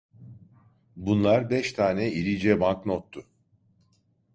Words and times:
Bunlar 0.95 1.49
beş 1.49 1.73
tane 1.73 2.11
irice 2.11 2.59
banknottu. 2.59 3.25